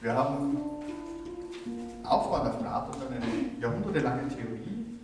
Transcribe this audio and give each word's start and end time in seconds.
Wir 0.00 0.14
haben 0.14 0.56
aufbauend 2.04 2.48
auf 2.48 2.58
Platon 2.58 3.02
eine 3.10 3.60
jahrhundertelange 3.60 4.28
Theorie, 4.28 4.98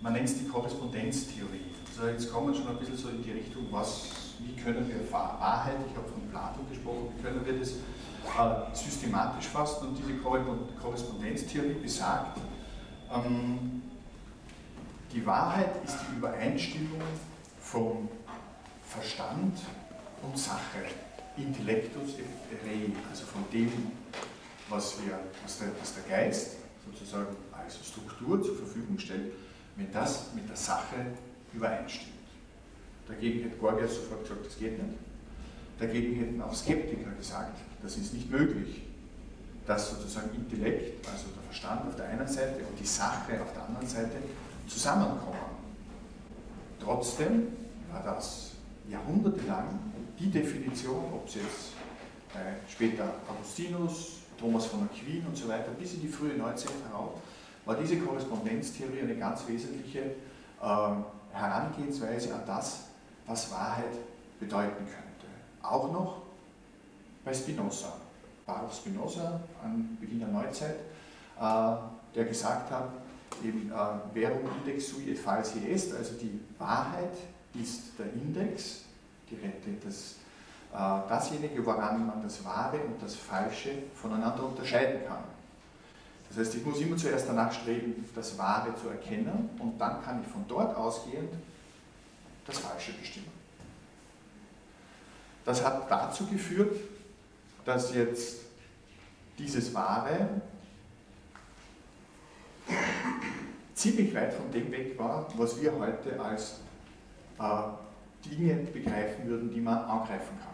man 0.00 0.14
nennt 0.14 0.26
es 0.26 0.38
die 0.38 0.48
Korrespondenztheorie. 0.48 1.66
Also 1.90 2.08
jetzt 2.08 2.32
kommen 2.32 2.48
wir 2.48 2.54
schon 2.54 2.68
ein 2.68 2.78
bisschen 2.78 2.96
so 2.96 3.10
in 3.10 3.22
die 3.22 3.32
Richtung, 3.32 3.66
was, 3.70 4.08
wie 4.38 4.56
können 4.56 4.88
wir 4.88 5.12
Wahrheit, 5.12 5.76
ich 5.86 5.96
habe 5.96 6.08
von 6.08 6.22
Platon 6.30 6.66
gesprochen, 6.70 7.12
wie 7.14 7.22
können 7.22 7.44
wir 7.44 7.58
das 7.58 7.72
äh, 7.72 8.74
systematisch 8.74 9.48
fassen? 9.48 9.88
Und 9.88 9.98
diese 9.98 10.14
Korrespondenztheorie 10.16 11.74
besagt, 11.74 12.38
ähm, 13.12 13.82
die 15.12 15.26
Wahrheit 15.26 15.84
ist 15.84 15.98
die 16.08 16.16
Übereinstimmung 16.16 17.02
von 17.60 18.08
Verstand 18.88 19.58
und 20.22 20.38
Sache, 20.38 20.86
Intellectus 21.36 22.14
Rei, 22.64 22.92
also 23.10 23.24
von 23.24 23.44
dem, 23.52 23.70
was, 24.68 24.96
wir, 25.02 25.18
was, 25.42 25.58
der, 25.58 25.68
was 25.80 25.94
der 25.94 26.02
Geist 26.04 26.56
sozusagen 26.84 27.34
als 27.52 27.78
Struktur 27.86 28.42
zur 28.42 28.56
Verfügung 28.56 28.98
stellt, 28.98 29.32
wenn 29.76 29.90
das 29.92 30.32
mit 30.34 30.48
der 30.48 30.56
Sache 30.56 30.96
übereinstimmt. 31.52 32.12
Dagegen 33.08 33.42
hätte 33.44 33.56
Gorgias 33.56 33.94
sofort 33.94 34.22
gesagt, 34.22 34.46
das 34.46 34.58
geht 34.58 34.82
nicht. 34.82 34.98
Dagegen 35.78 36.16
hätten 36.16 36.42
auch 36.42 36.54
Skeptiker 36.54 37.10
gesagt, 37.12 37.58
das 37.82 37.96
ist 37.96 38.14
nicht 38.14 38.30
möglich, 38.30 38.82
dass 39.66 39.90
sozusagen 39.90 40.30
Intellekt, 40.34 41.06
also 41.08 41.24
der 41.34 41.42
Verstand 41.44 41.88
auf 41.88 41.96
der 41.96 42.08
einen 42.08 42.28
Seite 42.28 42.64
und 42.68 42.78
die 42.78 42.86
Sache 42.86 43.40
auf 43.42 43.52
der 43.52 43.64
anderen 43.64 43.86
Seite 43.86 44.16
zusammenkommen. 44.66 45.38
Trotzdem 46.80 47.48
war 47.90 48.02
das 48.02 48.52
jahrhundertelang 48.88 49.78
die 50.22 50.30
Definition, 50.30 51.04
ob 51.12 51.26
es 51.26 51.34
jetzt 51.34 51.72
äh, 52.34 52.70
später 52.70 53.14
Augustinus, 53.28 54.18
Thomas 54.38 54.66
von 54.66 54.88
Aquin 54.88 55.26
und 55.26 55.36
so 55.36 55.48
weiter, 55.48 55.70
bis 55.78 55.94
in 55.94 56.02
die 56.02 56.08
frühe 56.08 56.34
Neuzeit 56.34 56.72
herauf, 56.88 57.20
war 57.64 57.76
diese 57.76 57.98
Korrespondenztheorie 57.98 59.00
eine 59.00 59.16
ganz 59.16 59.46
wesentliche 59.48 60.00
äh, 60.00 60.88
Herangehensweise 61.32 62.34
an 62.34 62.42
das, 62.46 62.84
was 63.26 63.50
Wahrheit 63.50 63.94
bedeuten 64.38 64.84
könnte. 64.84 65.26
Auch 65.62 65.92
noch 65.92 66.22
bei 67.24 67.32
Spinoza. 67.32 67.92
Baruch 68.46 68.72
Spinoza 68.72 69.40
am 69.62 69.96
Beginn 70.00 70.18
der 70.20 70.28
Neuzeit, 70.28 70.76
äh, 71.40 71.76
der 72.14 72.24
gesagt 72.24 72.70
hat, 72.70 72.90
eben 73.44 73.70
äh, 73.70 74.18
Verum 74.18 74.42
index 74.58 74.88
sui 74.88 75.10
et 75.10 75.18
falsi 75.18 75.66
est, 75.68 75.94
also 75.94 76.14
die 76.20 76.40
Wahrheit 76.58 77.16
ist 77.54 77.98
der 77.98 78.12
Index, 78.12 78.82
die, 79.30 79.36
das, 79.84 80.12
äh, 80.12 80.21
dasjenige, 80.72 81.64
woran 81.64 82.06
man 82.06 82.22
das 82.22 82.44
Wahre 82.44 82.78
und 82.78 83.02
das 83.02 83.14
Falsche 83.14 83.70
voneinander 83.94 84.44
unterscheiden 84.44 85.04
kann. 85.06 85.24
Das 86.28 86.38
heißt, 86.38 86.54
ich 86.54 86.64
muss 86.64 86.80
immer 86.80 86.96
zuerst 86.96 87.28
danach 87.28 87.52
streben, 87.52 88.08
das 88.14 88.38
Wahre 88.38 88.74
zu 88.74 88.88
erkennen 88.88 89.50
und 89.58 89.78
dann 89.78 90.02
kann 90.02 90.22
ich 90.22 90.32
von 90.32 90.44
dort 90.48 90.74
ausgehend 90.74 91.30
das 92.46 92.58
Falsche 92.58 92.92
bestimmen. 92.92 93.30
Das 95.44 95.62
hat 95.64 95.90
dazu 95.90 96.26
geführt, 96.26 96.76
dass 97.64 97.94
jetzt 97.94 98.42
dieses 99.38 99.74
Wahre 99.74 100.40
ziemlich 103.74 104.14
weit 104.14 104.32
von 104.32 104.50
dem 104.50 104.70
weg 104.70 104.98
war, 104.98 105.26
was 105.36 105.60
wir 105.60 105.76
heute 105.76 106.18
als 106.20 106.60
äh, 107.38 108.28
Dinge 108.28 108.54
begreifen 108.72 109.26
würden, 109.26 109.52
die 109.52 109.60
man 109.60 109.78
angreifen 109.78 110.38
kann. 110.42 110.51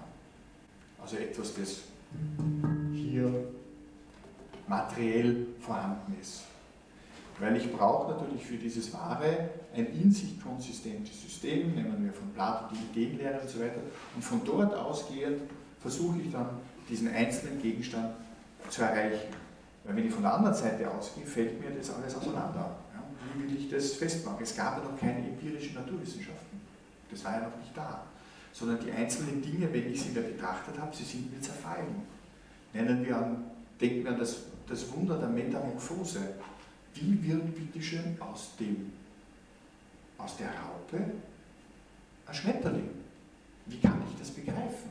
Also 1.01 1.17
etwas, 1.17 1.55
das 1.55 1.83
hier 2.93 3.33
materiell 4.67 5.47
vorhanden 5.61 6.17
ist. 6.21 6.43
Weil 7.39 7.57
ich 7.57 7.73
brauche 7.73 8.13
natürlich 8.13 8.45
für 8.45 8.57
dieses 8.57 8.93
Wahre 8.93 9.51
ein 9.75 9.87
in 9.87 10.11
sich 10.11 10.41
konsistentes 10.41 11.23
System, 11.23 11.75
nehmen 11.75 12.05
wir 12.05 12.13
von 12.13 12.31
Plato 12.33 12.75
die 12.75 13.01
Ideenlehre 13.01 13.41
und 13.41 13.49
so 13.49 13.61
weiter, 13.61 13.81
und 14.15 14.23
von 14.23 14.45
dort 14.45 14.75
ausgehend 14.75 15.43
versuche 15.81 16.21
ich 16.21 16.33
dann 16.33 16.49
diesen 16.89 17.09
einzelnen 17.09 17.63
Gegenstand 17.63 18.15
zu 18.69 18.83
erreichen. 18.83 19.29
Weil 19.85 19.97
wenn 19.97 20.07
ich 20.07 20.13
von 20.13 20.23
der 20.23 20.35
anderen 20.35 20.55
Seite 20.55 20.91
ausgehe, 20.91 21.25
fällt 21.25 21.61
mir 21.61 21.71
das 21.71 21.95
alles 21.95 22.17
auseinander. 22.17 22.77
Ja, 22.93 23.03
wie 23.35 23.45
will 23.45 23.57
ich 23.57 23.71
das 23.71 23.93
festmachen? 23.93 24.43
Es 24.43 24.57
gab 24.57 24.79
ja 24.79 24.91
noch 24.91 24.99
keine 24.99 25.29
empirischen 25.29 25.75
Naturwissenschaften. 25.75 26.61
Das 27.11 27.25
war 27.25 27.35
ja 27.35 27.49
noch 27.49 27.57
nicht 27.57 27.75
da. 27.75 28.05
Sondern 28.59 28.81
die 28.85 28.91
einzelnen 28.91 29.41
Dinge, 29.41 29.73
wenn 29.73 29.93
ich 29.93 30.03
sie 30.03 30.09
mir 30.11 30.23
betrachtet 30.23 30.79
habe, 30.81 30.95
sie 30.95 31.05
sind 31.05 31.33
mir 31.33 31.41
zerfallen. 31.41 32.03
Nennen 32.73 33.07
wir 33.07 33.17
an, 33.17 33.45
denken 33.81 34.03
wir 34.03 34.13
an 34.13 34.19
das, 34.19 34.47
das 34.69 34.93
Wunder 34.93 35.17
der 35.17 35.29
Metamorphose. 35.29 36.35
Wie 36.95 37.23
wird 37.23 37.55
bitteschön 37.55 38.17
aus 38.19 38.57
dem, 38.59 38.93
aus 40.17 40.37
der 40.37 40.49
Raupe 40.49 41.13
ein 42.27 42.35
Schmetterling? 42.35 42.91
Wie 43.67 43.79
kann 43.79 44.03
ich 44.11 44.19
das 44.19 44.31
begreifen? 44.31 44.91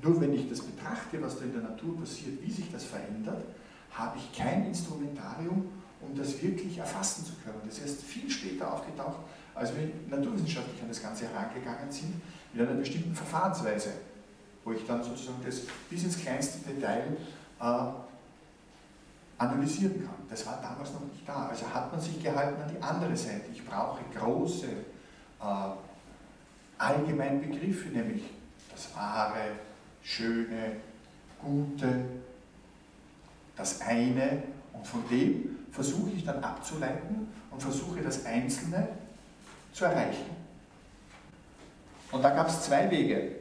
Nur 0.00 0.20
wenn 0.20 0.34
ich 0.34 0.48
das 0.48 0.60
betrachte, 0.60 1.20
was 1.20 1.38
da 1.38 1.44
in 1.44 1.54
der 1.54 1.62
Natur 1.62 1.98
passiert, 1.98 2.40
wie 2.40 2.52
sich 2.52 2.70
das 2.70 2.84
verändert, 2.84 3.42
habe 3.90 4.16
ich 4.16 4.38
kein 4.38 4.66
Instrumentarium, 4.66 5.66
um 6.00 6.16
das 6.16 6.40
wirklich 6.40 6.78
erfassen 6.78 7.24
zu 7.24 7.32
können. 7.42 7.60
Das 7.64 7.78
ist 7.78 7.84
erst 7.84 8.02
viel 8.02 8.30
später 8.30 8.72
aufgetaucht, 8.72 9.18
als 9.58 9.74
wir 9.76 9.90
naturwissenschaftlich 10.08 10.80
an 10.82 10.88
das 10.88 11.02
Ganze 11.02 11.26
herangegangen 11.28 11.90
sind, 11.90 12.14
mit 12.52 12.66
einer 12.66 12.78
bestimmten 12.78 13.14
Verfahrensweise, 13.14 13.90
wo 14.64 14.72
ich 14.72 14.86
dann 14.86 15.02
sozusagen 15.02 15.38
das 15.44 15.62
bis 15.90 16.04
ins 16.04 16.18
kleinste 16.18 16.58
Detail 16.70 17.16
äh, 17.60 17.64
analysieren 19.38 20.04
kann. 20.04 20.16
Das 20.28 20.46
war 20.46 20.60
damals 20.60 20.92
noch 20.92 21.02
nicht 21.12 21.26
da. 21.26 21.48
Also 21.48 21.66
hat 21.72 21.90
man 21.92 22.00
sich 22.00 22.22
gehalten 22.22 22.60
an 22.60 22.70
die 22.74 22.82
andere 22.82 23.16
Seite. 23.16 23.44
Ich 23.52 23.64
brauche 23.64 24.00
große 24.14 24.66
äh, 24.66 25.44
Allgemeinbegriffe, 26.78 27.88
nämlich 27.88 28.22
das 28.70 28.94
Wahre, 28.94 29.40
Schöne, 30.02 30.76
Gute, 31.40 32.04
das 33.56 33.80
eine 33.80 34.42
und 34.72 34.86
von 34.86 35.02
dem 35.10 35.58
versuche 35.70 36.10
ich 36.10 36.24
dann 36.24 36.42
abzuleiten 36.42 37.28
und 37.50 37.62
versuche 37.62 38.00
das 38.00 38.24
Einzelne 38.24 38.88
zu 39.72 39.84
erreichen. 39.84 40.26
Und 42.10 42.22
da 42.22 42.30
gab 42.30 42.48
es 42.48 42.62
zwei 42.62 42.90
Wege. 42.90 43.32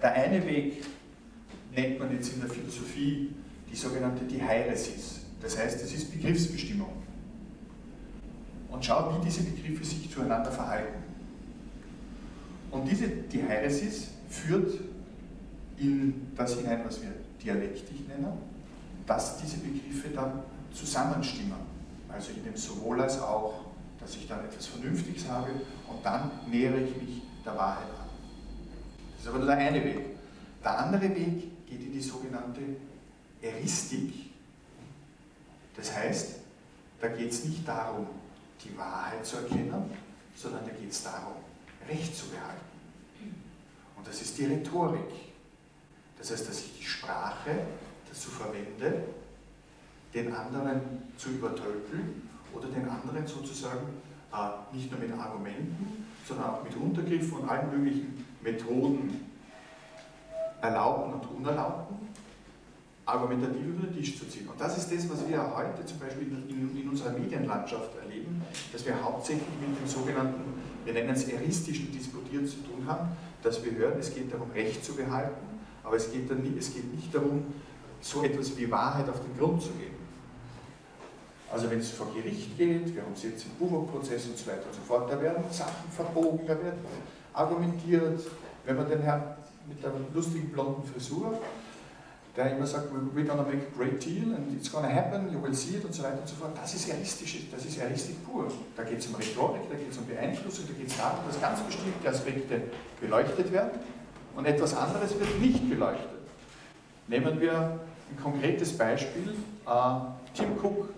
Der 0.00 0.12
eine 0.12 0.44
Weg 0.46 0.84
nennt 1.74 1.98
man 1.98 2.12
jetzt 2.12 2.32
in 2.32 2.40
der 2.40 2.48
Philosophie 2.48 3.34
die 3.70 3.76
sogenannte 3.76 4.24
Dihairesis. 4.24 5.20
Das 5.40 5.58
heißt, 5.58 5.82
es 5.82 5.92
ist 5.92 6.12
Begriffsbestimmung. 6.12 6.92
Und 8.70 8.84
schau, 8.84 9.16
wie 9.16 9.24
diese 9.24 9.42
Begriffe 9.42 9.84
sich 9.84 10.10
zueinander 10.10 10.50
verhalten. 10.50 11.02
Und 12.70 12.84
diese 12.90 13.08
Dihairesis 13.08 14.08
führt 14.28 14.80
in 15.78 16.28
das 16.36 16.56
hinein, 16.56 16.82
was 16.84 17.00
wir 17.02 17.10
Dialektik 17.42 18.06
nennen, 18.08 18.32
dass 19.06 19.38
diese 19.38 19.58
Begriffe 19.58 20.08
dann 20.14 20.42
zusammenstimmen. 20.72 21.56
Also 22.08 22.32
in 22.32 22.44
dem 22.44 22.56
sowohl 22.56 23.00
als 23.00 23.20
auch, 23.20 23.67
dass 24.08 24.16
ich 24.16 24.26
dann 24.26 24.42
etwas 24.42 24.68
Vernünftiges 24.68 25.28
habe 25.28 25.50
und 25.86 26.02
dann 26.02 26.30
nähere 26.50 26.80
ich 26.80 26.96
mich 26.96 27.22
der 27.44 27.54
Wahrheit 27.54 27.84
an. 27.90 28.08
Das 29.12 29.20
ist 29.20 29.28
aber 29.28 29.38
nur 29.38 29.46
der 29.48 29.58
eine 29.58 29.84
Weg. 29.84 30.00
Der 30.64 30.78
andere 30.78 31.02
Weg 31.14 31.66
geht 31.66 31.82
in 31.82 31.92
die 31.92 32.00
sogenannte 32.00 32.62
Eristik. 33.42 34.30
Das 35.76 35.94
heißt, 35.94 36.36
da 37.02 37.08
geht 37.08 37.30
es 37.30 37.44
nicht 37.44 37.68
darum, 37.68 38.06
die 38.64 38.76
Wahrheit 38.78 39.26
zu 39.26 39.36
erkennen, 39.36 39.90
sondern 40.34 40.64
da 40.64 40.72
geht 40.72 40.90
es 40.90 41.02
darum, 41.02 41.34
Recht 41.86 42.16
zu 42.16 42.28
behalten. 42.28 42.64
Und 43.94 44.06
das 44.06 44.22
ist 44.22 44.38
die 44.38 44.46
Rhetorik. 44.46 45.12
Das 46.18 46.30
heißt, 46.30 46.48
dass 46.48 46.60
ich 46.60 46.78
die 46.78 46.84
Sprache 46.84 47.58
dazu 48.08 48.30
verwende, 48.30 49.04
den 50.14 50.32
anderen 50.32 50.80
zu 51.18 51.28
übertölpeln 51.28 52.22
oder 52.54 52.68
den 52.68 52.88
anderen 52.88 53.26
sozusagen 53.26 54.07
nicht 54.72 54.90
nur 54.90 55.00
mit 55.00 55.12
Argumenten, 55.12 56.06
sondern 56.26 56.50
auch 56.50 56.62
mit 56.62 56.76
Untergriffen 56.76 57.38
und 57.38 57.48
allen 57.48 57.70
möglichen 57.70 58.24
Methoden 58.42 59.28
erlaubten 60.60 61.14
und 61.14 61.36
unerlaubten, 61.38 61.96
argumentativ 63.06 63.64
über 63.64 63.86
den 63.86 63.96
Tisch 63.96 64.18
zu 64.18 64.28
ziehen. 64.28 64.48
Und 64.48 64.60
das 64.60 64.76
ist 64.76 64.92
das, 64.92 65.08
was 65.10 65.26
wir 65.26 65.38
heute 65.56 65.84
zum 65.86 65.98
Beispiel 65.98 66.28
in, 66.28 66.76
in 66.78 66.88
unserer 66.88 67.12
Medienlandschaft 67.12 67.96
erleben, 68.02 68.42
dass 68.72 68.84
wir 68.84 69.02
hauptsächlich 69.02 69.48
mit 69.60 69.80
dem 69.80 69.86
sogenannten, 69.86 70.42
wir 70.84 70.92
nennen 70.92 71.10
es 71.10 71.24
eristischen 71.24 71.90
Disputieren 71.92 72.46
zu 72.46 72.56
tun 72.58 72.86
haben, 72.86 73.08
dass 73.42 73.64
wir 73.64 73.72
hören, 73.72 73.98
es 73.98 74.14
geht 74.14 74.32
darum, 74.32 74.50
Recht 74.50 74.84
zu 74.84 74.94
behalten, 74.94 75.46
aber 75.82 75.96
es 75.96 76.12
geht, 76.12 76.30
dann 76.30 76.42
es 76.58 76.74
geht 76.74 76.92
nicht 76.94 77.14
darum, 77.14 77.46
so 78.00 78.22
etwas 78.22 78.56
wie 78.58 78.70
Wahrheit 78.70 79.08
auf 79.08 79.20
den 79.20 79.36
Grund 79.38 79.62
zu 79.62 79.70
gehen. 79.70 79.97
Also 81.50 81.70
wenn 81.70 81.78
es 81.78 81.90
vor 81.90 82.12
Gericht 82.14 82.56
geht, 82.58 82.94
wir 82.94 83.02
haben 83.02 83.12
es 83.14 83.22
jetzt 83.22 83.46
im 83.46 83.52
Buwok-Prozess 83.52 84.26
und 84.26 84.36
so 84.36 84.46
weiter 84.46 84.66
und 84.66 84.74
so 84.74 84.82
fort, 84.86 85.10
da 85.10 85.20
werden 85.20 85.44
Sachen 85.50 85.90
verbogen, 85.90 86.46
da 86.46 86.54
wird 86.54 86.74
argumentiert. 87.32 88.20
Wenn 88.64 88.76
man 88.76 88.88
den 88.88 89.00
Herrn 89.00 89.22
mit 89.66 89.82
der 89.82 89.92
lustigen 90.12 90.50
blonden 90.50 90.82
Frisur 90.84 91.38
der 92.38 92.56
immer 92.56 92.66
sagt, 92.66 92.92
we're 92.92 93.24
gonna 93.24 93.42
make 93.42 93.66
a 93.66 93.76
great 93.76 94.00
deal 94.00 94.32
and 94.32 94.56
it's 94.56 94.70
gonna 94.70 94.88
happen, 94.88 95.28
you 95.32 95.42
will 95.42 95.52
see 95.52 95.76
it 95.76 95.84
und 95.84 95.92
so 95.92 96.04
weiter 96.04 96.20
und 96.20 96.28
so 96.28 96.36
fort. 96.36 96.52
Das 96.56 96.72
ist 96.72 96.88
realistisch, 96.88 97.48
das 97.50 97.64
ist 97.64 97.80
Realistik 97.80 98.24
pur. 98.24 98.46
Da 98.76 98.84
geht 98.84 99.00
es 99.00 99.08
um 99.08 99.16
Rhetorik, 99.16 99.62
da 99.68 99.76
geht 99.76 99.90
es 99.90 99.98
um 99.98 100.06
Beeinflussung, 100.06 100.66
da 100.68 100.72
geht 100.72 100.88
es 100.88 100.96
darum, 100.96 101.18
dass 101.26 101.40
ganz 101.40 101.60
bestimmte 101.62 102.08
Aspekte 102.08 102.62
beleuchtet 103.00 103.52
werden 103.52 103.80
und 104.36 104.46
etwas 104.46 104.72
anderes 104.76 105.18
wird 105.18 105.40
nicht 105.40 105.68
beleuchtet. 105.68 106.06
Nehmen 107.08 107.40
wir 107.40 107.80
ein 108.08 108.22
konkretes 108.22 108.78
Beispiel. 108.78 109.34
Äh, 109.66 109.70
Tim 110.34 110.52
Cook, 110.62 110.90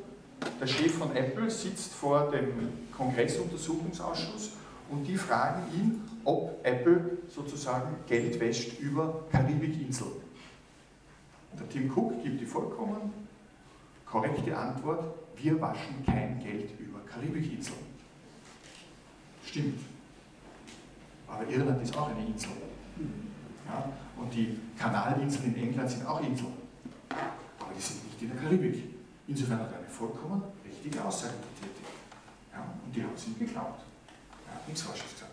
der 0.60 0.66
Chef 0.66 0.94
von 0.94 1.14
Apple, 1.14 1.50
sitzt 1.50 1.92
vor 1.94 2.31
dem 2.31 2.69
Kongressuntersuchungsausschuss 2.96 4.52
und 4.90 5.04
die 5.04 5.16
fragen 5.16 5.62
ihn, 5.75 6.02
ob 6.25 6.60
Apple 6.64 7.19
sozusagen 7.28 7.96
Geld 8.06 8.38
wäscht 8.40 8.78
über 8.81 9.25
Karibikinseln. 9.31 10.12
Der 11.58 11.69
Tim 11.69 11.90
Cook 11.94 12.22
gibt 12.22 12.40
die 12.40 12.46
vollkommen 12.46 13.12
korrekte 14.10 14.56
Antwort, 14.56 15.14
wir 15.37 15.60
waschen 15.60 16.04
kein 16.04 16.40
Geld 16.40 16.70
über 16.78 16.98
Karibikinseln. 17.00 17.78
Stimmt. 19.46 19.81
Aber 21.26 21.48
Irland 21.48 21.82
ist 21.82 21.96
auch 21.96 22.08
eine 22.08 22.26
Insel. 22.26 22.50
Ja? 23.66 23.90
Und 24.16 24.34
die 24.34 24.58
Kanalinseln 24.78 25.54
in 25.54 25.69
England 25.69 25.90
sind 25.90 26.06
auch 26.06 26.20
Inseln. 26.20 26.52
Aber 27.08 27.72
die 27.76 27.81
sind 27.81 28.04
nicht 28.04 28.22
in 28.22 28.28
der 28.31 28.38
Karibik. 28.38 29.00
Insofern 29.31 29.61
hat 29.61 29.71
er 29.71 29.79
eine 29.79 29.88
vollkommen 29.88 30.43
richtige 30.65 31.05
Aussage 31.05 31.35
getätigt. 31.55 31.88
Ja? 32.53 32.67
Und 32.85 32.94
die 32.94 33.00
haben 33.00 33.12
es 33.15 33.29
ihm 33.29 33.38
geglaubt. 33.38 33.81
Er 34.49 34.55
hat 34.56 34.67
nichts 34.67 34.82
Falsches 34.82 35.12
gesagt. 35.15 35.31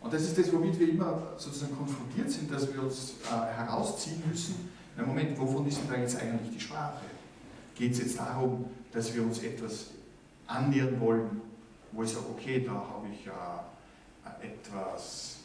Und 0.00 0.12
das 0.12 0.22
ist 0.22 0.36
das, 0.36 0.52
womit 0.52 0.76
wir 0.80 0.88
immer 0.88 1.34
sozusagen 1.38 1.76
konfrontiert 1.76 2.28
sind, 2.28 2.50
dass 2.50 2.72
wir 2.74 2.82
uns 2.82 3.14
äh, 3.24 3.54
herausziehen 3.54 4.20
müssen, 4.28 4.70
na 4.96 5.06
Moment, 5.06 5.38
wovon 5.38 5.66
ist 5.68 5.78
denn 5.78 5.88
da 5.88 5.96
jetzt 5.96 6.20
eigentlich 6.20 6.54
die 6.54 6.60
Sprache? 6.60 7.04
Geht 7.76 7.92
es 7.92 7.98
jetzt 7.98 8.18
darum, 8.18 8.66
dass 8.90 9.14
wir 9.14 9.22
uns 9.22 9.38
etwas 9.38 9.90
annähern 10.48 11.00
wollen, 11.00 11.40
wo 11.92 12.02
ich 12.02 12.10
sage, 12.10 12.26
okay, 12.30 12.64
da 12.66 12.72
habe 12.72 13.06
ich 13.08 13.26
äh, 13.26 14.46
etwas, 14.46 15.36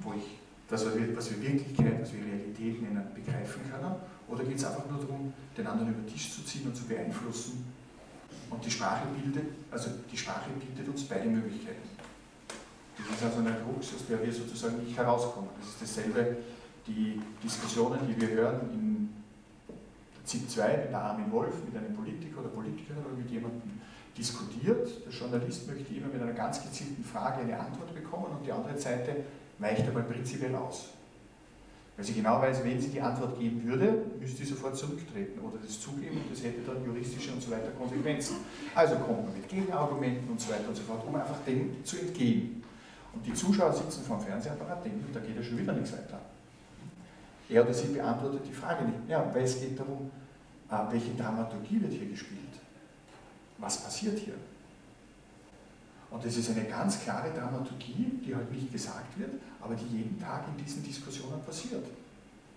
wo 0.00 0.14
ich 0.14 0.40
das, 0.70 0.86
was 0.86 0.94
wir, 0.94 1.16
was 1.16 1.30
wir 1.30 1.42
Wirklichkeit, 1.42 2.00
was 2.00 2.12
wir 2.12 2.24
Realität 2.24 2.80
nennen, 2.80 3.02
begreifen 3.14 3.62
können? 3.68 3.94
Oder 4.28 4.44
geht 4.44 4.56
es 4.56 4.64
einfach 4.64 4.88
nur 4.88 5.00
darum, 5.00 5.32
den 5.56 5.66
anderen 5.66 5.90
über 5.90 6.02
den 6.02 6.06
Tisch 6.06 6.32
zu 6.32 6.44
ziehen 6.44 6.66
und 6.66 6.76
zu 6.76 6.84
beeinflussen? 6.84 7.64
Und 8.48 8.64
die 8.64 8.70
Sprache 8.70 9.06
bildet, 9.20 9.50
also 9.70 9.90
die 10.10 10.16
Sprache 10.16 10.50
bietet 10.50 10.88
uns 10.88 11.04
beide 11.04 11.28
Möglichkeiten. 11.28 11.88
Das 12.96 13.16
ist 13.16 13.24
also 13.24 13.38
eine 13.38 13.56
Krux, 13.56 13.94
aus 13.94 14.06
der 14.08 14.22
wir 14.24 14.32
sozusagen 14.32 14.84
nicht 14.84 14.96
herauskommen. 14.96 15.50
Das 15.58 15.70
ist 15.70 15.82
dasselbe, 15.82 16.36
die 16.86 17.20
Diskussionen, 17.42 18.00
die 18.06 18.20
wir 18.20 18.28
hören 18.28 18.60
in 18.72 19.08
ZIP 20.24 20.50
2 20.50 20.76
mit 20.86 20.94
Armin 20.94 21.32
Wolf, 21.32 21.54
mit 21.64 21.76
einem 21.76 21.94
Politiker 21.94 22.40
oder 22.40 22.48
Politikerin 22.50 22.98
oder 23.04 23.16
mit 23.16 23.30
jemandem 23.30 23.80
diskutiert. 24.16 25.06
Der 25.06 25.12
Journalist 25.12 25.66
möchte 25.66 25.94
immer 25.94 26.08
mit 26.08 26.22
einer 26.22 26.32
ganz 26.32 26.62
gezielten 26.62 27.02
Frage 27.02 27.40
eine 27.40 27.58
Antwort 27.58 27.94
bekommen 27.94 28.36
und 28.38 28.46
die 28.46 28.52
andere 28.52 28.78
Seite 28.78 29.24
weicht 29.60 29.86
aber 29.86 30.00
prinzipiell 30.00 30.54
aus. 30.56 30.88
Weil 31.96 32.04
sie 32.04 32.14
genau 32.14 32.40
weiß, 32.40 32.64
wenn 32.64 32.80
sie 32.80 32.88
die 32.88 33.00
Antwort 33.00 33.38
geben 33.38 33.62
würde, 33.64 34.06
müsste 34.18 34.38
sie 34.38 34.46
sofort 34.46 34.76
zurücktreten 34.76 35.38
oder 35.40 35.58
das 35.62 35.80
zugeben 35.80 36.16
und 36.16 36.32
das 36.32 36.42
hätte 36.42 36.62
dann 36.66 36.82
juristische 36.84 37.32
und 37.32 37.42
so 37.42 37.50
weiter 37.50 37.70
Konsequenzen. 37.78 38.36
Also 38.74 38.96
kommt 38.96 39.24
man 39.24 39.34
mit 39.34 39.48
Gegenargumenten 39.48 40.30
und 40.30 40.40
so 40.40 40.50
weiter 40.50 40.68
und 40.68 40.76
so 40.76 40.82
fort, 40.82 41.06
um 41.06 41.14
einfach 41.14 41.36
dem 41.46 41.84
zu 41.84 41.98
entgehen. 41.98 42.62
Und 43.12 43.26
die 43.26 43.34
Zuschauer 43.34 43.72
sitzen 43.72 44.02
vor 44.02 44.16
dem 44.18 44.26
Fernsehapparat, 44.26 44.84
denken, 44.84 45.04
da 45.12 45.20
geht 45.20 45.36
ja 45.36 45.42
schon 45.42 45.58
wieder 45.58 45.72
nichts 45.72 45.92
weiter. 45.92 46.20
Er 47.50 47.64
oder 47.64 47.74
sie 47.74 47.88
beantwortet 47.88 48.42
die 48.48 48.52
Frage 48.52 48.84
nicht. 48.84 49.08
Ja, 49.08 49.28
weil 49.34 49.42
es 49.42 49.60
geht 49.60 49.78
darum, 49.78 50.10
äh, 50.70 50.92
welche 50.92 51.12
Dramaturgie 51.14 51.82
wird 51.82 51.92
hier 51.92 52.08
gespielt? 52.08 52.40
Was 53.58 53.82
passiert 53.82 54.18
hier? 54.18 54.34
Und 56.10 56.24
das 56.24 56.36
ist 56.36 56.50
eine 56.50 56.64
ganz 56.64 57.00
klare 57.00 57.30
Dramaturgie, 57.32 58.20
die 58.26 58.34
halt 58.34 58.50
nicht 58.50 58.72
gesagt 58.72 59.18
wird, 59.18 59.30
aber 59.60 59.74
die 59.74 59.98
jeden 59.98 60.20
Tag 60.20 60.44
in 60.48 60.64
diesen 60.64 60.82
Diskussionen 60.82 61.40
passiert. 61.44 61.86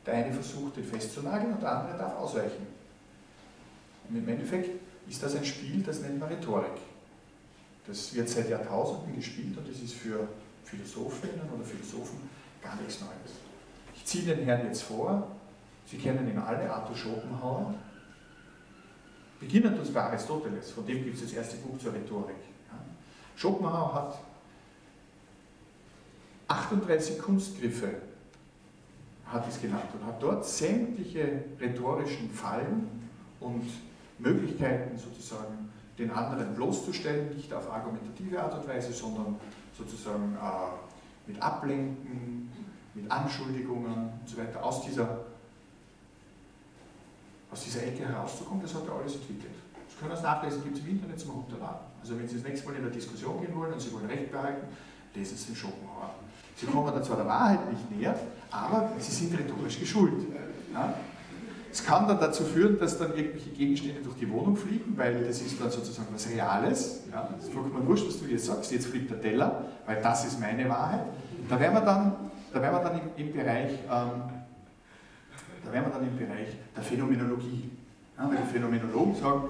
Der 0.06 0.16
eine 0.16 0.34
versucht, 0.34 0.78
den 0.78 0.84
festzunageln 0.84 1.54
und 1.54 1.62
der 1.62 1.80
andere 1.80 1.98
darf 1.98 2.18
ausweichen. 2.18 2.68
Und 4.10 4.18
im 4.18 4.28
Endeffekt 4.28 4.70
ist 5.08 5.22
das 5.22 5.36
ein 5.36 5.46
Spiel, 5.46 5.82
das 5.84 6.02
nennt 6.02 6.20
man 6.20 6.30
Rhetorik. 6.30 6.80
Das 7.86 8.14
wird 8.14 8.28
seit 8.28 8.50
Jahrtausenden 8.50 9.16
gespielt 9.16 9.58
und 9.58 9.68
das 9.68 9.80
ist 9.82 9.94
für 9.94 10.28
Philosophinnen 10.64 11.50
oder 11.54 11.64
Philosophen 11.64 12.30
gar 12.62 12.76
nichts 12.78 13.02
Neues. 13.02 13.38
Ich 13.96 14.06
ziehe 14.06 14.36
den 14.36 14.46
Herrn 14.46 14.66
jetzt 14.66 14.84
vor, 14.84 15.28
Sie 15.86 15.98
kennen 15.98 16.30
ihn 16.30 16.38
alle, 16.38 16.72
Arthur 16.72 16.96
Schopenhauer. 16.96 17.74
Beginnend 19.40 19.78
uns 19.78 19.92
bei 19.92 20.02
Aristoteles, 20.02 20.72
von 20.72 20.86
dem 20.86 21.04
gibt 21.04 21.18
es 21.18 21.24
das 21.24 21.34
erste 21.34 21.58
Buch 21.58 21.78
zur 21.78 21.94
Rhetorik. 21.94 22.36
Schopenhauer 23.36 23.94
hat 23.94 24.20
38 26.48 27.20
Kunstgriffe, 27.20 27.96
hat 29.26 29.48
es 29.48 29.62
genannt, 29.62 29.90
und 29.94 30.06
hat 30.06 30.22
dort 30.22 30.46
sämtliche 30.46 31.44
rhetorischen 31.60 32.30
Fallen 32.30 33.10
und 33.40 33.66
Möglichkeiten 34.20 34.98
sozusagen 34.98 35.72
den 35.98 36.12
anderen 36.12 36.56
bloßzustellen, 36.56 37.36
nicht 37.36 37.54
auf 37.54 37.72
argumentative 37.72 38.42
Art 38.42 38.54
und 38.56 38.68
Weise, 38.68 38.92
sondern 38.92 39.36
sozusagen 39.78 40.36
äh, 40.36 41.30
mit 41.32 41.42
Ablenken, 41.42 42.52
mit 42.94 43.10
Anschuldigungen 43.10 44.10
und 44.20 44.30
so 44.30 44.38
weiter 44.38 44.64
aus 44.64 44.82
dieser, 44.82 45.26
aus 47.52 47.64
dieser 47.64 47.84
Ecke 47.84 48.08
herauszukommen, 48.08 48.64
das 48.64 48.74
hat 48.74 48.88
er 48.88 48.94
alles 48.94 49.16
entwickelt. 49.16 49.56
Das 49.94 50.02
können 50.02 50.16
Sie 50.16 50.24
nachlesen, 50.24 50.64
gibt 50.64 50.78
es 50.78 50.84
im 50.84 50.90
Internet 50.90 51.20
zum 51.20 51.32
Runterladen. 51.32 51.86
Also 52.02 52.18
wenn 52.18 52.28
Sie 52.28 52.36
das 52.36 52.44
nächste 52.44 52.68
Mal 52.68 52.76
in 52.76 52.84
der 52.84 52.92
Diskussion 52.92 53.40
gehen 53.42 53.56
wollen 53.56 53.74
und 53.74 53.82
Sie 53.82 53.94
wollen 53.94 54.08
Recht 54.08 54.32
behalten, 54.32 54.68
lesen 55.14 55.38
Sie 55.38 55.48
den 55.48 55.56
Schopenhauer. 55.56 56.16
Sie 56.56 56.66
kommen 56.66 56.94
dann 56.94 57.04
zwar 57.04 57.18
der 57.18 57.28
Wahrheit 57.28 57.72
nicht 57.72 57.92
näher, 57.92 58.20
aber 58.52 58.92
Sie 58.98 59.12
sind 59.12 59.38
rhetorisch 59.38 59.80
geschult. 59.80 60.28
Ja? 60.74 60.94
Es 61.72 61.84
kann 61.84 62.08
dann 62.08 62.20
dazu 62.20 62.44
führen, 62.44 62.78
dass 62.80 62.98
dann 62.98 63.16
irgendwelche 63.16 63.50
Gegenstände 63.50 64.02
durch 64.02 64.16
die 64.18 64.30
Wohnung 64.30 64.56
fliegen, 64.56 64.96
weil 64.96 65.24
das 65.24 65.42
ist 65.42 65.60
dann 65.60 65.72
sozusagen 65.72 66.10
was 66.14 66.30
Reales. 66.30 67.02
Ja? 67.12 67.30
Das 67.36 67.46
ist 67.46 67.54
vollkommen 67.54 67.88
wurscht, 67.88 68.08
was 68.08 68.20
du 68.20 68.26
jetzt 68.26 68.46
sagst, 68.46 68.72
jetzt 68.72 68.88
fliegt 68.88 69.10
der 69.10 69.22
Teller, 69.22 69.66
weil 69.86 70.02
das 70.02 70.26
ist 70.26 70.40
meine 70.40 70.68
Wahrheit. 70.70 71.06
Da 71.50 71.60
werden 71.60 71.74
wir 71.74 71.82
dann 71.82 72.16
da 72.54 72.62
wären 72.62 72.74
wir 72.76 72.80
dann 72.82 73.00
im, 73.00 73.26
im 73.26 73.34
Bereich, 73.34 73.72
ähm, 73.72 74.22
da 75.66 75.74
wären 75.74 75.86
wir 75.86 75.92
dann 75.92 76.08
im 76.08 76.18
Bereich 76.18 76.50
der 76.76 76.84
Phänomenologie. 76.84 77.72
Ja, 78.16 78.30
weil 78.30 78.38
die 78.38 78.54
Phänomenologen 78.54 79.16
sagen, 79.16 79.50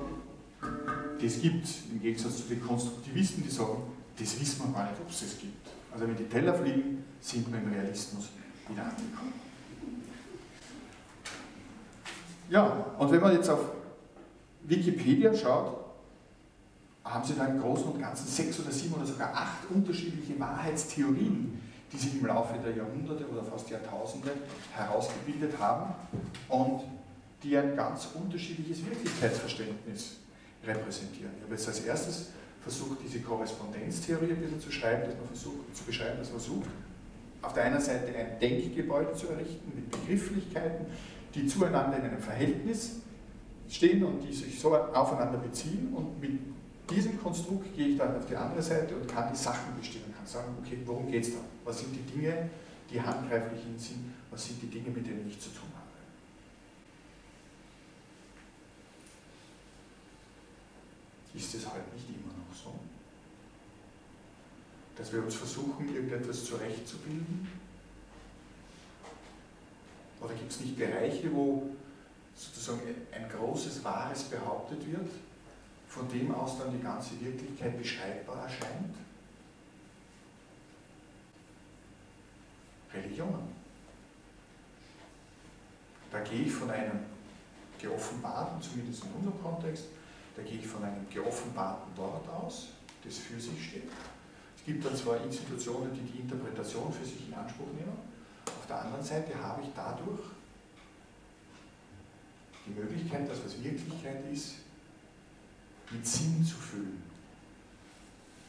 das 1.23 1.39
gibt 1.41 1.65
es, 1.65 1.77
im 1.91 2.01
Gegensatz 2.01 2.37
zu 2.37 2.43
den 2.43 2.61
Konstruktivisten, 2.61 3.43
die 3.43 3.49
sagen, 3.49 3.83
das 4.17 4.39
wissen 4.39 4.67
wir 4.67 4.73
gar 4.73 4.89
nicht, 4.89 5.01
ob 5.01 5.09
es 5.09 5.21
das 5.21 5.39
gibt. 5.39 5.67
Also 5.91 6.07
wenn 6.07 6.15
die 6.15 6.25
Teller 6.25 6.53
fliegen, 6.53 7.03
sind 7.19 7.51
wir 7.51 7.59
im 7.59 7.71
Realismus 7.71 8.29
wieder 8.67 8.83
angekommen. 8.83 9.33
Ja, 12.49 12.65
und 12.97 13.11
wenn 13.11 13.21
man 13.21 13.33
jetzt 13.33 13.49
auf 13.49 13.59
Wikipedia 14.63 15.33
schaut, 15.33 15.79
haben 17.03 17.25
sie 17.25 17.35
da 17.35 17.45
im 17.45 17.59
Großen 17.59 17.85
und 17.85 17.99
Ganzen 17.99 18.27
sechs 18.27 18.59
oder 18.59 18.71
sieben 18.71 18.93
oder 18.95 19.05
sogar 19.05 19.33
acht 19.33 19.69
unterschiedliche 19.69 20.39
Wahrheitstheorien 20.39 21.63
die 21.93 21.97
sich 21.97 22.19
im 22.19 22.25
Laufe 22.25 22.55
der 22.57 22.75
Jahrhunderte 22.75 23.27
oder 23.29 23.43
fast 23.43 23.69
Jahrtausende 23.69 24.31
herausgebildet 24.73 25.57
haben 25.59 25.93
und 26.49 26.81
die 27.43 27.55
ein 27.55 27.75
ganz 27.75 28.07
unterschiedliches 28.15 28.83
Wirklichkeitsverständnis 28.85 30.17
repräsentieren. 30.65 31.31
Ich 31.37 31.43
habe 31.43 31.53
jetzt 31.53 31.67
als 31.67 31.81
erstes 31.81 32.29
versucht, 32.61 32.99
diese 33.03 33.19
Korrespondenztheorie 33.19 34.31
ein 34.31 34.41
bisschen 34.41 34.61
zu 34.61 34.71
schreiben, 34.71 35.03
dass 35.03 35.15
man 35.15 35.27
versucht, 35.27 35.75
zu 35.75 35.83
beschreiben, 35.83 36.17
dass 36.19 36.31
man 36.31 36.39
versucht, 36.39 36.69
auf 37.41 37.53
der 37.53 37.63
einen 37.63 37.81
Seite 37.81 38.15
ein 38.15 38.39
Denkgebäude 38.39 39.13
zu 39.13 39.27
errichten 39.27 39.71
mit 39.75 39.91
Begrifflichkeiten, 39.91 40.85
die 41.35 41.45
zueinander 41.47 41.97
in 41.97 42.03
einem 42.03 42.21
Verhältnis 42.21 43.01
stehen 43.69 44.03
und 44.03 44.21
die 44.21 44.33
sich 44.33 44.59
so 44.59 44.75
aufeinander 44.75 45.39
beziehen 45.39 45.93
und 45.93 46.21
mit 46.21 46.39
diesem 46.89 47.21
Konstrukt 47.21 47.75
gehe 47.75 47.89
ich 47.89 47.97
dann 47.97 48.15
auf 48.15 48.25
die 48.25 48.35
andere 48.35 48.61
Seite 48.61 48.95
und 48.95 49.07
kann 49.07 49.29
die 49.31 49.37
Sachen 49.37 49.75
bestimmen 49.77 50.13
kann 50.23 50.31
sagen, 50.31 50.55
okay, 50.59 50.77
worum 50.85 51.11
geht 51.11 51.23
es 51.23 51.33
da? 51.33 51.39
Was 51.65 51.79
sind 51.79 51.93
die 51.93 52.11
Dinge, 52.11 52.49
die 52.89 53.01
handgreiflich 53.01 53.61
sind? 53.77 54.13
Was 54.31 54.45
sind 54.45 54.61
die 54.61 54.67
Dinge, 54.67 54.89
mit 54.89 55.05
denen 55.05 55.27
ich 55.27 55.39
zu 55.39 55.49
tun 55.49 55.69
habe? 55.73 55.83
Ist 61.33 61.55
es 61.55 61.67
halt 61.67 61.93
nicht 61.93 62.09
immer 62.09 62.33
noch 62.33 62.55
so? 62.55 62.73
Dass 64.95 65.11
wir 65.11 65.23
uns 65.23 65.35
versuchen, 65.35 65.93
irgendetwas 65.93 66.45
zurechtzubilden? 66.45 67.47
Oder 70.21 70.33
gibt 70.35 70.51
es 70.51 70.59
nicht 70.61 70.77
Bereiche, 70.77 71.33
wo 71.33 71.75
sozusagen 72.35 72.81
ein 73.11 73.29
großes 73.29 73.83
Wahres 73.83 74.23
behauptet 74.23 74.85
wird, 74.89 75.09
von 75.87 76.07
dem 76.09 76.33
aus 76.33 76.57
dann 76.57 76.71
die 76.71 76.81
ganze 76.81 77.19
Wirklichkeit 77.19 77.77
beschreibbar 77.77 78.43
erscheint? 78.43 78.95
Religionen. 82.93 83.53
Da 86.11 86.19
gehe 86.19 86.43
ich 86.43 86.51
von 86.51 86.69
einem 86.69 86.99
geoffenbarten, 87.79 88.61
zumindest 88.61 89.03
in 89.03 89.11
unserem 89.13 89.41
Kontext, 89.41 89.85
da 90.35 90.41
gehe 90.43 90.59
ich 90.59 90.67
von 90.67 90.83
einem 90.83 91.07
geoffenbarten 91.09 91.95
Wort 91.97 92.27
aus, 92.29 92.69
das 93.03 93.17
für 93.17 93.39
sich 93.39 93.69
steht. 93.69 93.89
Es 94.57 94.65
gibt 94.65 94.85
dann 94.85 94.95
zwar 94.95 95.23
Institutionen, 95.23 95.93
die 95.93 96.11
die 96.11 96.19
Interpretation 96.19 96.91
für 96.91 97.05
sich 97.05 97.27
in 97.27 97.33
Anspruch 97.33 97.67
nehmen, 97.67 97.97
auf 98.45 98.67
der 98.67 98.81
anderen 98.81 99.03
Seite 99.03 99.35
habe 99.41 99.61
ich 99.61 99.69
dadurch 99.75 100.21
die 102.65 102.71
Möglichkeit, 102.71 103.29
dass 103.29 103.43
was 103.43 103.61
Wirklichkeit 103.61 104.23
ist, 104.31 104.55
mit 105.91 106.07
Sinn 106.07 106.45
zu 106.45 106.55
füllen. 106.55 107.03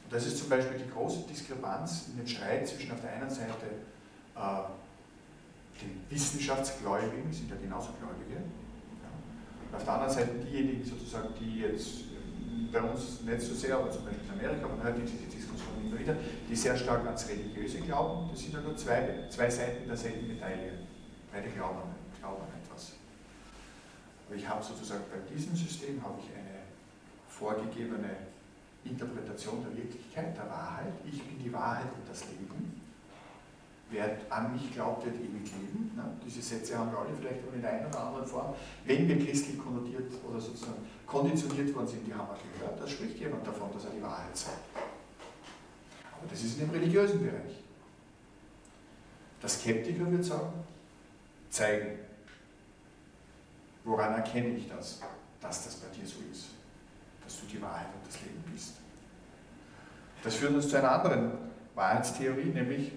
Und 0.04 0.12
das 0.12 0.26
ist 0.26 0.38
zum 0.38 0.48
Beispiel 0.48 0.78
die 0.78 0.90
große 0.90 1.26
Diskrepanz 1.28 2.08
in 2.08 2.18
dem 2.18 2.26
Streit 2.26 2.68
zwischen 2.68 2.92
auf 2.92 3.00
der 3.00 3.12
einen 3.12 3.30
Seite 3.30 3.66
äh, 4.36 5.80
den 5.80 6.00
Wissenschaftsgläubigen, 6.08 7.32
sind 7.32 7.50
ja 7.50 7.56
genauso 7.56 7.90
Gläubige, 7.94 8.40
auf 9.76 9.84
der 9.84 9.94
anderen 9.94 10.12
Seite 10.12 10.30
diejenigen 10.34 10.84
sozusagen, 10.84 11.28
die 11.38 11.60
jetzt 11.60 12.00
äh, 12.00 12.72
bei 12.72 12.82
uns 12.82 13.20
nicht 13.22 13.40
so 13.40 13.54
sehr, 13.54 13.76
aber 13.76 13.90
zum 13.90 14.04
Beispiel 14.04 14.24
in 14.24 14.40
Amerika, 14.40 14.68
man 14.68 14.82
hört 14.82 14.96
diese 14.98 15.16
Diskussion 15.24 15.74
immer 15.84 15.98
wieder, 15.98 16.16
die 16.48 16.56
sehr 16.56 16.76
stark 16.76 17.04
ans 17.04 17.28
Religiöse 17.28 17.78
glauben, 17.80 18.30
das 18.30 18.40
sind 18.40 18.54
ja 18.54 18.60
nur 18.60 18.76
zwei, 18.76 19.26
zwei 19.30 19.50
Seiten 19.50 19.86
derselben 19.86 20.26
Medaille. 20.28 20.72
Beide 21.32 21.48
glauben, 21.48 21.90
glauben 22.20 22.42
an 22.42 22.60
etwas. 22.62 22.92
Aber 24.26 24.36
ich 24.36 24.48
habe 24.48 24.62
sozusagen 24.62 25.02
bei 25.10 25.34
diesem 25.34 25.56
System 25.56 26.02
habe 26.02 26.20
ich 26.20 26.30
eine 26.30 26.62
vorgegebene 27.28 28.10
Interpretation 28.84 29.64
der 29.64 29.76
Wirklichkeit, 29.76 30.36
der 30.36 30.48
Wahrheit. 30.48 30.92
Ich 31.04 31.22
bin 31.22 31.42
die 31.42 31.52
Wahrheit 31.52 31.86
und 31.86 32.08
das 32.08 32.24
Leben. 32.28 32.83
Wer 33.90 34.18
an 34.30 34.52
mich 34.52 34.72
glaubt, 34.72 35.04
wird 35.04 35.16
ewig 35.16 35.52
leben. 35.52 35.92
Ne? 35.94 36.02
Diese 36.24 36.42
Sätze 36.42 36.76
haben 36.76 36.90
wir 36.90 36.98
alle 36.98 37.10
vielleicht 37.18 37.40
in 37.54 37.60
der 37.60 37.70
einen 37.70 37.86
oder 37.86 38.06
anderen 38.06 38.26
Form. 38.26 38.54
Wenn 38.84 39.08
wir 39.08 39.24
christlich 39.24 39.58
konnotiert 39.58 40.10
oder 40.28 40.40
sozusagen 40.40 40.86
konditioniert 41.06 41.74
worden 41.74 41.88
sind, 41.88 42.06
die 42.06 42.14
haben 42.14 42.28
wir 42.28 42.58
gehört, 42.58 42.80
da 42.80 42.86
spricht 42.88 43.18
jemand 43.18 43.46
davon, 43.46 43.70
dass 43.72 43.84
er 43.84 43.90
die 43.90 44.02
Wahrheit 44.02 44.36
sagt. 44.36 44.58
Aber 46.18 46.28
das 46.28 46.42
ist 46.42 46.58
in 46.58 46.66
dem 46.66 46.70
religiösen 46.70 47.20
Bereich. 47.20 47.62
Der 49.42 49.48
Skeptiker 49.48 50.10
wird 50.10 50.24
sagen, 50.24 50.52
zeigen. 51.50 51.98
Woran 53.84 54.14
erkenne 54.14 54.56
ich 54.56 54.68
das, 54.68 55.00
dass 55.40 55.64
das 55.64 55.76
bei 55.76 55.94
dir 55.94 56.06
so 56.06 56.16
ist? 56.32 56.54
dass 57.24 57.40
du 57.40 57.46
die 57.46 57.60
Wahrheit 57.60 57.86
und 57.94 58.06
das 58.06 58.20
Leben 58.20 58.42
bist. 58.52 58.74
Das 60.22 60.34
führt 60.36 60.54
uns 60.54 60.68
zu 60.68 60.76
einer 60.76 60.92
anderen 60.92 61.32
Wahrheitstheorie, 61.74 62.50
nämlich 62.52 62.92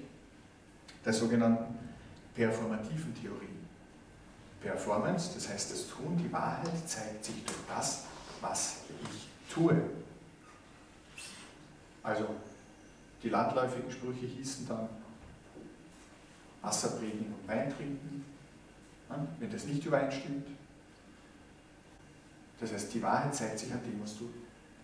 der 1.07 1.13
sogenannten 1.13 1.73
performativen 2.35 3.15
Theorie. 3.15 3.47
Performance, 4.59 5.31
das 5.35 5.47
heißt 5.47 5.71
das 5.71 5.87
Tun, 5.87 6.17
die 6.17 6.31
Wahrheit 6.33 6.85
zeigt 6.85 7.23
sich 7.23 7.45
durch 7.45 7.59
das, 7.69 8.03
was 8.41 8.81
ich 9.13 9.53
tue. 9.53 9.81
Also 12.03 12.35
die 13.23 13.29
landläufigen 13.29 13.89
Sprüche 13.89 14.25
hießen 14.25 14.67
dann 14.67 14.89
Wasser 16.61 16.89
predigen 16.89 17.33
und 17.33 17.47
Wein 17.47 17.73
trinken, 17.73 18.25
wenn 19.39 19.49
das 19.49 19.63
nicht 19.63 19.85
übereinstimmt. 19.85 20.47
Das 22.59 22.73
heißt, 22.73 22.93
die 22.93 23.01
Wahrheit 23.01 23.33
zeigt 23.33 23.59
sich 23.59 23.71
an 23.71 23.81
dem, 23.85 24.01
was 24.03 24.17
du 24.17 24.29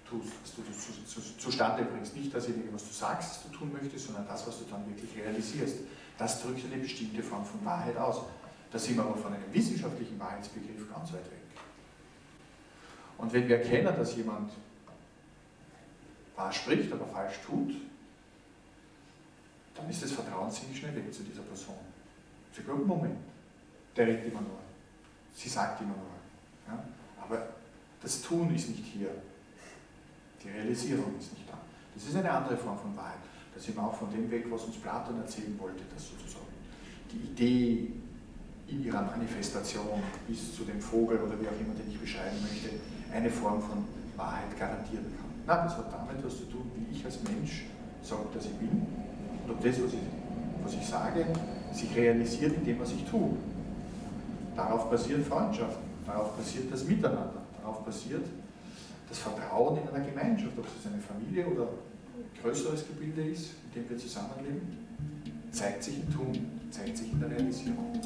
tust, 0.10 0.32
was 0.42 0.56
du 0.56 0.62
zu, 0.64 1.22
zu, 1.22 1.38
zustande 1.38 1.84
bringst. 1.84 2.16
Nicht 2.16 2.34
dasjenige, 2.34 2.72
was 2.72 2.88
du 2.88 2.94
sagst, 2.94 3.32
was 3.32 3.52
du 3.52 3.58
tun 3.58 3.74
möchtest, 3.74 4.06
sondern 4.06 4.26
das, 4.26 4.48
was 4.48 4.60
du 4.60 4.66
dann 4.70 4.88
wirklich 4.88 5.14
realisierst. 5.18 5.80
Das 6.18 6.42
drückt 6.42 6.66
eine 6.66 6.82
bestimmte 6.82 7.24
Form 7.24 7.46
von 7.46 7.64
Wahrheit 7.66 7.98
aus. 7.98 8.24
Da 8.72 8.80
sind 8.80 8.98
wir 8.98 9.04
aber 9.04 9.18
von 9.18 9.34
einem 9.34 9.52
wissenschaftlichen 9.52 10.20
Wahrheitsbegriff 10.20 10.92
ganz 10.92 11.14
weit 11.14 11.26
weg. 11.26 11.40
Und 13.18 13.32
wenn 13.32 13.48
wir 13.48 13.58
erkennen, 13.58 13.96
dass 13.96 14.16
jemand 14.16 14.52
wahr 16.36 16.52
spricht, 16.52 16.92
aber 16.92 17.06
falsch 17.06 17.40
tut, 17.46 17.74
dann 19.76 19.90
ist 19.90 20.04
das 20.04 20.12
Vertrauen 20.12 20.52
ziemlich 20.52 20.80
schnell 20.80 20.96
weg 20.96 21.14
zu 21.14 21.24
dieser 21.24 21.42
Person. 21.42 21.78
Sie 22.56 22.62
glauben, 22.62 22.86
Moment, 22.86 23.18
der 23.96 24.08
redet 24.08 24.26
immer 24.26 24.42
nur. 24.42 24.60
Sie 25.34 25.50
sagt 25.50 25.82
immer 25.82 25.96
nur. 25.96 26.68
Ja? 26.68 26.84
Aber 27.22 27.48
das 28.02 28.22
Tun 28.22 28.54
ist 28.54 28.70
nicht 28.70 28.86
hier. 28.86 29.10
Die 30.44 30.50
Realisierung 30.50 31.18
ist 31.18 31.34
nicht 31.34 31.50
da. 31.50 31.58
Das 31.96 32.04
ist 32.04 32.16
eine 32.16 32.30
andere 32.30 32.58
Form 32.58 32.78
von 32.78 32.96
Wahrheit. 32.96 33.20
Da 33.54 33.62
sind 33.62 33.78
wir 33.78 33.84
auch 33.84 33.94
von 33.94 34.12
dem 34.12 34.30
weg, 34.32 34.46
was 34.50 34.64
uns 34.64 34.78
Platon 34.78 35.18
erzählen 35.22 35.58
wollte, 35.60 35.84
dass 35.94 36.10
sozusagen 36.10 36.52
die 37.12 37.18
Idee 37.32 37.92
in 38.68 38.84
ihrer 38.84 39.04
Manifestation 39.04 40.02
bis 40.28 40.56
zu 40.56 40.64
dem 40.64 40.82
Vogel 40.82 41.18
oder 41.18 41.40
wie 41.40 41.48
auch 41.48 41.60
immer, 41.60 41.76
den 41.76 41.90
ich 41.90 42.00
beschreiben 42.00 42.38
möchte, 42.42 42.70
eine 43.14 43.30
Form 43.30 43.62
von 43.62 43.86
Wahrheit 44.16 44.58
garantieren 44.58 45.06
kann. 45.18 45.30
Nein, 45.46 45.66
das 45.68 45.78
hat 45.78 45.92
damit 45.94 46.24
was 46.26 46.38
zu 46.38 46.46
tun, 46.46 46.72
wie 46.76 46.96
ich 46.96 47.06
als 47.06 47.22
Mensch 47.24 47.66
sage, 48.02 48.24
dass 48.34 48.46
ich 48.46 48.54
bin 48.54 48.70
und 48.70 49.52
ob 49.52 49.62
das, 49.62 49.84
was 49.84 49.94
ich, 49.94 50.00
was 50.64 50.74
ich 50.74 50.86
sage, 50.88 51.26
sich 51.74 51.96
realisiert 51.96 52.56
in 52.56 52.66
dem, 52.66 52.80
was 52.80 52.92
ich 52.92 53.04
tue. 53.04 53.36
Darauf 54.56 54.90
basiert 54.90 55.26
Freundschaft. 55.26 55.78
Darauf 56.06 56.36
basiert 56.36 56.72
das 56.72 56.84
Miteinander, 56.84 57.42
darauf 57.62 57.86
basiert 57.86 58.26
das 59.08 59.20
Vertrauen 59.20 59.78
in 59.78 59.88
einer 59.88 60.06
Gemeinschaft, 60.06 60.58
ob 60.58 60.66
es 60.66 60.86
eine 60.86 61.02
Familie 61.02 61.46
oder 61.48 61.68
größeres 62.42 62.86
Gebilde 62.88 63.30
ist, 63.30 63.52
in 63.66 63.82
dem 63.82 63.90
wir 63.90 63.98
zusammenleben, 63.98 64.62
zeigt 65.52 65.84
sich 65.84 66.00
im 66.00 66.14
Tun, 66.14 66.62
zeigt 66.72 66.98
sich 66.98 67.12
in 67.12 67.20
der 67.20 67.30
Realisierung. 67.30 68.02